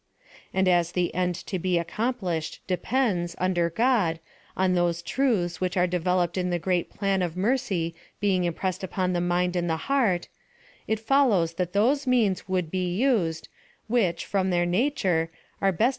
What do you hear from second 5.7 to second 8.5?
are developed in the great plan of mercy being